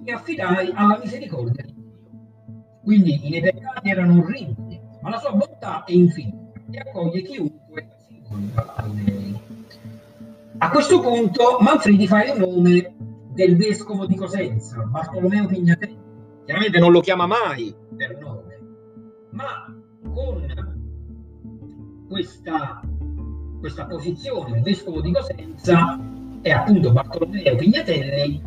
mi 0.00 0.10
affidai 0.10 0.70
alla 0.74 0.98
misericordia 0.98 1.64
di 1.64 1.72
Dio. 1.72 2.80
Quindi 2.82 3.26
i 3.26 3.28
miei 3.30 3.40
peccati 3.40 3.88
erano 3.88 4.18
orribili, 4.18 4.78
ma 5.00 5.08
la 5.08 5.18
sua 5.18 5.32
bontà 5.32 5.84
è 5.84 5.92
infinita 5.92 6.47
e 6.70 6.78
accoglie 6.78 7.22
chiunque 7.22 7.88
si 8.06 8.16
incontra 8.16 8.74
ai 8.76 9.40
A 10.58 10.70
questo 10.70 11.00
punto 11.00 11.58
Manfredi 11.60 12.06
fa 12.06 12.24
il 12.24 12.38
nome 12.38 12.94
del 13.32 13.56
vescovo 13.56 14.06
di 14.06 14.16
Cosenza, 14.16 14.82
Bartolomeo 14.82 15.46
Pignatelli. 15.46 15.96
Chiaramente 16.44 16.78
non 16.78 16.92
lo 16.92 17.00
chiama 17.00 17.26
mai 17.26 17.74
per 17.96 18.18
nome, 18.18 18.60
ma 19.30 19.72
con 20.12 20.46
questa, 22.08 22.80
questa 23.60 23.86
posizione, 23.86 24.56
il 24.56 24.62
vescovo 24.62 25.00
di 25.00 25.12
Cosenza 25.12 25.98
è 26.42 26.50
appunto 26.50 26.92
Bartolomeo 26.92 27.54
Pignatelli, 27.56 28.42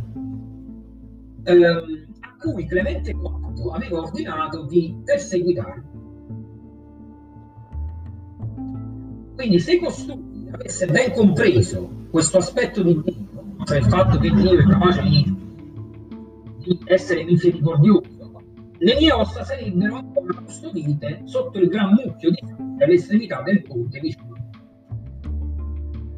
ehm, 1.43 2.07
a 2.19 2.36
cui 2.38 2.65
Clemente 2.65 3.12
IV 3.12 3.71
aveva 3.71 3.99
ordinato 3.99 4.65
di 4.65 4.99
perseguitare 5.05 6.00
Quindi 9.35 9.59
se 9.59 9.79
costui 9.79 10.49
avesse 10.51 10.85
ben 10.87 11.11
compreso 11.13 11.89
questo 12.09 12.37
aspetto 12.37 12.83
di 12.83 13.01
Dio, 13.01 13.65
cioè 13.65 13.77
il 13.77 13.85
fatto 13.85 14.17
che 14.17 14.29
Dio 14.29 14.59
è 14.59 14.63
capace 14.63 15.01
di, 15.01 15.35
di 16.59 16.79
essere 16.85 17.23
misericordioso, 17.23 18.41
le 18.77 18.95
mie 18.95 19.11
ossa 19.11 19.43
sarebbero 19.43 19.95
ancora 19.95 20.41
custodite 20.41 21.21
sotto 21.25 21.59
il 21.59 21.67
gran 21.67 21.93
mucchio 21.93 22.31
di 22.31 22.39
sangue 22.39 22.83
all'estremità 22.83 23.41
del 23.41 23.61
ponte 23.61 23.99
vicino. 23.99 24.29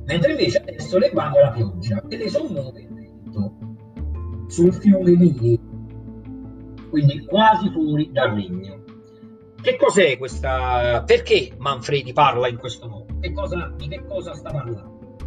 Mentre 0.06 0.32
invece 0.32 0.58
adesso 0.60 0.98
le 0.98 1.12
bagna 1.12 1.42
la 1.42 1.52
pioggia 1.52 2.04
e 2.08 2.18
le 2.18 2.30
sommuove 2.30 2.88
sul 4.54 4.72
fiume 4.72 5.16
Nili, 5.16 5.60
quindi 6.92 7.26
quasi 7.26 7.72
fuori 7.72 8.12
dal 8.12 8.36
regno. 8.36 8.84
Che 9.60 9.78
cos'è 9.78 10.18
questa? 10.20 11.04
Perché 11.08 11.56
Manfredi 11.58 12.14
parla 12.14 12.48
in 12.48 12.58
questo 12.58 12.88
modo? 12.88 13.03
Cosa, 13.34 13.74
di 13.76 13.88
che 13.88 14.06
cosa 14.06 14.34
sta 14.34 14.52
parlando? 14.52 15.18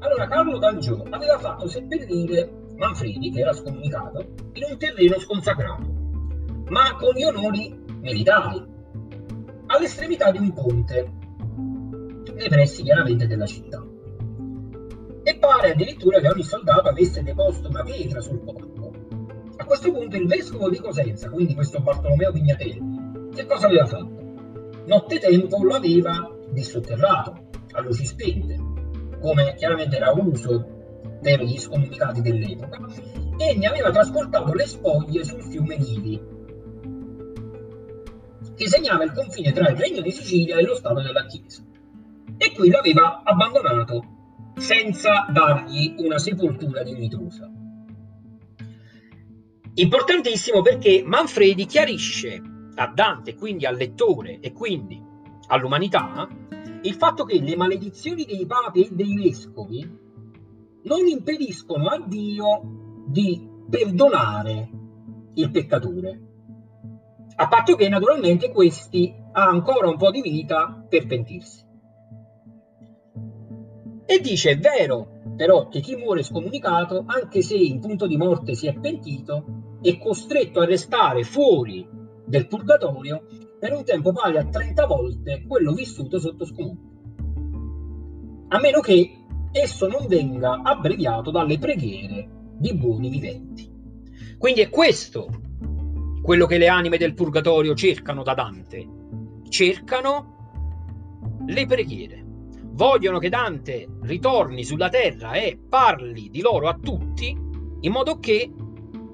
Allora, 0.00 0.26
Carlo 0.26 0.58
D'Angiò 0.58 1.02
aveva 1.10 1.38
fatto 1.38 1.68
seppellire 1.68 2.50
Manfredi, 2.76 3.30
che 3.30 3.40
era 3.40 3.52
scomunicato, 3.52 4.20
in 4.54 4.62
un 4.70 4.78
terreno 4.78 5.18
sconsacrato, 5.18 5.82
ma 6.68 6.96
con 6.96 7.12
gli 7.12 7.22
onori 7.22 7.78
militari, 8.00 8.64
all'estremità 9.66 10.30
di 10.30 10.38
un 10.38 10.52
ponte, 10.54 11.12
nei 12.34 12.48
pressi 12.48 12.82
chiaramente 12.82 13.26
della 13.26 13.44
città. 13.44 13.84
E 15.22 15.36
pare 15.36 15.72
addirittura 15.72 16.18
che 16.20 16.28
ogni 16.28 16.42
soldato 16.42 16.88
avesse 16.88 17.22
deposto 17.22 17.68
una 17.68 17.82
pietra 17.82 18.22
sul 18.22 18.42
corpo. 18.42 18.92
A 19.56 19.64
questo 19.64 19.92
punto 19.92 20.16
il 20.16 20.26
vescovo 20.26 20.70
di 20.70 20.78
Cosenza, 20.78 21.28
quindi 21.28 21.54
questo 21.54 21.80
Bartolomeo 21.80 22.32
Pignatelli, 22.32 23.28
che 23.34 23.44
cosa 23.44 23.66
aveva 23.66 23.84
fatto? 23.84 24.18
Nottetempo 24.86 25.62
lo 25.62 25.74
aveva 25.74 26.34
dissotterrato 26.50 27.48
a 27.72 27.80
luci 27.80 28.06
spente, 28.06 28.56
come 29.20 29.54
chiaramente 29.54 29.96
era 29.96 30.12
uso 30.12 30.78
per 31.20 31.42
gli 31.42 31.58
scomunicati 31.58 32.20
dell'epoca, 32.22 32.78
e 33.36 33.54
ne 33.56 33.66
aveva 33.66 33.90
trasportato 33.90 34.52
le 34.52 34.66
spoglie 34.66 35.24
sul 35.24 35.42
fiume 35.42 35.76
Nivi, 35.78 36.20
che 38.56 38.68
segnava 38.68 39.04
il 39.04 39.12
confine 39.12 39.52
tra 39.52 39.68
il 39.70 39.76
Regno 39.76 40.00
di 40.02 40.10
Sicilia 40.10 40.58
e 40.58 40.62
lo 40.62 40.74
Stato 40.74 41.00
della 41.00 41.24
Chiesa. 41.24 41.62
E 42.36 42.52
qui 42.52 42.70
l'aveva 42.70 43.22
abbandonato 43.22 44.52
senza 44.56 45.26
dargli 45.30 45.94
una 45.98 46.18
sepoltura 46.18 46.82
dignitosa. 46.82 47.50
Importantissimo 49.74 50.60
perché 50.60 51.02
Manfredi 51.04 51.64
chiarisce 51.64 52.40
a 52.74 52.86
Dante, 52.88 53.34
quindi 53.34 53.66
al 53.66 53.76
lettore 53.76 54.40
e 54.40 54.52
quindi 54.52 55.02
all'umanità, 55.48 56.28
il 56.82 56.94
fatto 56.94 57.24
che 57.24 57.40
le 57.40 57.56
maledizioni 57.56 58.24
dei 58.24 58.46
papi 58.46 58.84
e 58.84 58.88
dei 58.92 59.14
vescovi 59.14 59.98
non 60.82 61.06
impediscono 61.06 61.88
a 61.88 62.02
Dio 62.06 63.04
di 63.06 63.48
perdonare 63.68 64.70
il 65.34 65.50
peccatore, 65.50 66.20
a 67.36 67.48
patto 67.48 67.74
che 67.74 67.88
naturalmente 67.88 68.50
questi 68.50 69.14
ha 69.32 69.46
ancora 69.46 69.88
un 69.88 69.96
po' 69.96 70.10
di 70.10 70.20
vita 70.20 70.84
per 70.88 71.06
pentirsi. 71.06 71.68
E 74.06 74.18
dice, 74.20 74.50
è 74.50 74.58
vero 74.58 75.18
però 75.36 75.68
che 75.68 75.80
chi 75.80 75.96
muore 75.96 76.22
scomunicato, 76.22 77.04
anche 77.06 77.42
se 77.42 77.54
in 77.54 77.80
punto 77.80 78.06
di 78.06 78.16
morte 78.16 78.54
si 78.54 78.66
è 78.66 78.78
pentito, 78.78 79.78
è 79.80 79.96
costretto 79.98 80.60
a 80.60 80.66
restare 80.66 81.22
fuori 81.22 81.88
del 82.26 82.46
purgatorio 82.46 83.24
per 83.60 83.74
un 83.74 83.84
tempo 83.84 84.12
pari 84.12 84.38
a 84.38 84.44
30 84.44 84.86
volte 84.86 85.44
quello 85.46 85.74
vissuto 85.74 86.18
sotto 86.18 86.46
scomunque. 86.46 86.88
A 88.48 88.58
meno 88.58 88.80
che 88.80 89.18
esso 89.52 89.86
non 89.86 90.06
venga 90.06 90.62
abbreviato 90.62 91.30
dalle 91.30 91.58
preghiere 91.58 92.28
di 92.56 92.74
buoni 92.74 93.10
viventi. 93.10 93.70
Quindi 94.38 94.62
è 94.62 94.70
questo 94.70 95.28
quello 96.22 96.46
che 96.46 96.56
le 96.56 96.68
anime 96.68 96.96
del 96.96 97.12
purgatorio 97.12 97.74
cercano 97.74 98.22
da 98.22 98.32
Dante. 98.32 98.88
Cercano 99.48 100.38
le 101.46 101.66
preghiere. 101.66 102.24
Vogliono 102.72 103.18
che 103.18 103.28
Dante 103.28 103.86
ritorni 104.02 104.64
sulla 104.64 104.88
terra 104.88 105.32
e 105.32 105.60
parli 105.68 106.30
di 106.30 106.40
loro 106.40 106.66
a 106.68 106.78
tutti 106.80 107.36
in 107.82 107.92
modo 107.92 108.18
che 108.18 108.50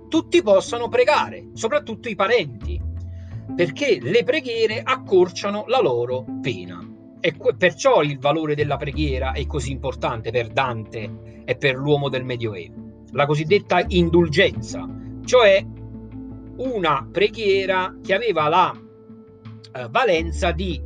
tutti 0.09 0.42
possano 0.42 0.88
pregare, 0.88 1.48
soprattutto 1.54 2.09
i 2.09 2.14
parenti, 2.14 2.80
perché 3.54 3.98
le 4.00 4.24
preghiere 4.24 4.82
accorciano 4.82 5.64
la 5.66 5.80
loro 5.80 6.24
pena. 6.40 6.80
E 7.20 7.35
perciò 7.56 8.02
il 8.02 8.18
valore 8.18 8.54
della 8.54 8.76
preghiera 8.76 9.32
è 9.32 9.46
così 9.46 9.72
importante 9.72 10.30
per 10.30 10.48
Dante 10.48 11.42
e 11.44 11.56
per 11.56 11.74
l'uomo 11.74 12.09
del 12.09 12.24
Medioevo. 12.24 13.04
La 13.12 13.26
cosiddetta 13.26 13.82
indulgenza, 13.87 14.87
cioè 15.24 15.64
una 16.56 17.09
preghiera 17.11 17.96
che 18.02 18.14
aveva 18.14 18.48
la 18.48 18.72
eh, 19.72 19.88
valenza 19.90 20.52
di 20.52 20.80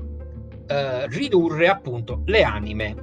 eh, 0.66 1.06
ridurre 1.08 1.68
appunto 1.68 2.22
le 2.26 2.42
anime, 2.42 2.94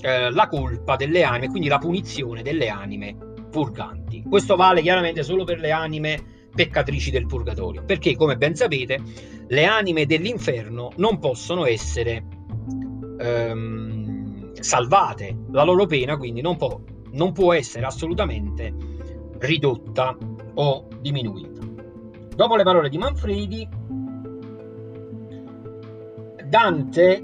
eh, 0.00 0.30
la 0.30 0.48
colpa 0.48 0.96
delle 0.96 1.22
anime, 1.22 1.48
quindi 1.48 1.68
la 1.68 1.78
punizione 1.78 2.42
delle 2.42 2.68
anime 2.68 3.16
purganti. 3.50 4.24
Questo 4.28 4.56
vale 4.56 4.82
chiaramente 4.82 5.22
solo 5.22 5.44
per 5.44 5.58
le 5.60 5.70
anime 5.70 6.34
peccatrici 6.56 7.12
del 7.12 7.26
purgatorio, 7.26 7.84
perché 7.84 8.16
come 8.16 8.36
ben 8.36 8.56
sapete 8.56 9.00
le 9.46 9.64
anime 9.64 10.06
dell'inferno 10.06 10.90
non 10.96 11.20
possono 11.20 11.66
essere 11.66 12.24
ehm, 13.18 14.54
salvate, 14.54 15.36
la 15.52 15.62
loro 15.62 15.86
pena 15.86 16.16
quindi 16.16 16.40
non 16.40 16.56
può, 16.56 16.80
non 17.12 17.32
può 17.32 17.52
essere 17.52 17.86
assolutamente 17.86 18.74
ridotta 19.38 20.16
o 20.54 20.88
diminuita. 21.00 21.60
Dopo 22.34 22.56
le 22.56 22.64
parole 22.64 22.88
di 22.88 22.98
Manfredi, 22.98 23.68
Dante 26.48 27.20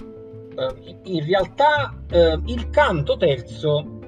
eh, 0.54 0.98
in 1.04 1.24
realtà 1.24 1.94
eh, 2.10 2.38
il 2.46 2.70
canto 2.70 3.16
terzo 3.16 4.00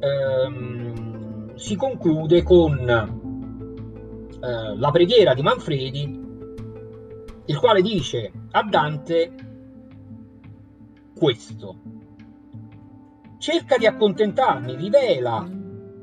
ehm, 0.00 1.54
si 1.54 1.76
conclude 1.76 2.42
con 2.42 3.26
eh, 4.40 4.76
la 4.76 4.90
preghiera 4.90 5.34
di 5.34 5.42
Manfredi, 5.42 6.26
il 7.46 7.58
quale 7.58 7.82
dice 7.82 8.32
a 8.52 8.62
Dante 8.62 9.34
questo. 11.16 11.76
Cerca 13.38 13.76
di 13.76 13.86
accontentarmi, 13.86 14.76
rivela 14.76 15.48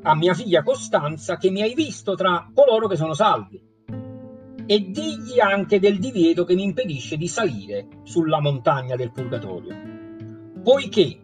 a 0.01 0.15
mia 0.15 0.33
figlia 0.33 0.63
Costanza 0.63 1.37
che 1.37 1.49
mi 1.49 1.61
hai 1.61 1.73
visto 1.73 2.15
tra 2.15 2.49
coloro 2.53 2.87
che 2.87 2.95
sono 2.95 3.13
salvi 3.13 3.61
e 4.67 4.89
digli 4.89 5.39
anche 5.39 5.79
del 5.79 5.99
divieto 5.99 6.43
che 6.43 6.55
mi 6.55 6.63
impedisce 6.63 7.17
di 7.17 7.27
salire 7.27 7.87
sulla 8.03 8.39
montagna 8.39 8.95
del 8.95 9.11
purgatorio. 9.11 9.75
Poiché, 10.63 11.21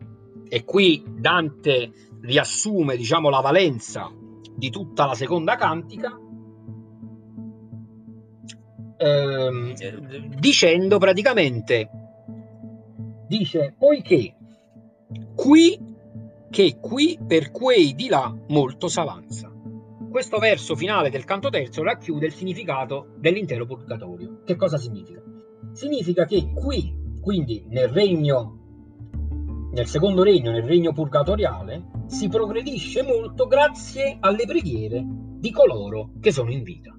e 0.47 0.63
qui 0.63 1.03
Dante 1.07 1.91
riassume 2.21 2.95
diciamo 2.95 3.29
la 3.29 3.39
valenza 3.39 4.11
di 4.55 4.69
tutta 4.69 5.05
la 5.05 5.15
seconda 5.15 5.55
cantica, 5.55 6.17
ehm, 9.01 9.73
dicendo 10.37 10.97
praticamente, 10.99 11.89
dice, 13.27 13.73
poiché 13.77 14.35
qui 15.35 15.89
che 16.49 16.77
qui 16.79 17.17
per 17.25 17.51
quei 17.51 17.95
di 17.95 18.09
là 18.09 18.33
molto 18.49 18.87
s'avanza. 18.87 19.49
Questo 20.09 20.37
verso 20.37 20.75
finale 20.75 21.09
del 21.09 21.23
canto 21.23 21.49
terzo 21.49 21.81
racchiude 21.81 22.25
il 22.25 22.33
significato 22.33 23.13
dell'intero 23.17 23.65
purgatorio. 23.65 24.41
Che 24.43 24.57
cosa 24.57 24.77
significa? 24.77 25.21
Significa 25.71 26.25
che 26.25 26.51
qui, 26.53 26.93
quindi 27.21 27.63
nel 27.69 27.87
regno, 27.87 29.69
nel 29.71 29.87
secondo 29.87 30.23
regno, 30.23 30.51
nel 30.51 30.63
regno 30.63 30.91
purgatoriale, 30.91 31.85
si 32.07 32.27
progredisce 32.27 33.03
molto 33.03 33.47
grazie 33.47 34.17
alle 34.19 34.45
preghiere 34.45 35.01
di 35.05 35.51
coloro 35.51 36.11
che 36.19 36.33
sono 36.33 36.51
in 36.51 36.63
vita. 36.63 36.93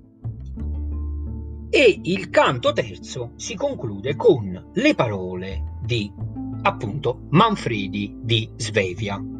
E 1.75 2.01
il 2.03 2.29
canto 2.29 2.75
terzo 2.75 3.33
si 3.37 3.55
conclude 3.55 4.15
con 4.15 4.73
le 4.75 4.95
parole 4.95 5.79
di 5.81 6.13
appunto 6.65 7.29
Manfredi 7.31 8.19
di 8.21 8.47
Svevia. 8.57 9.32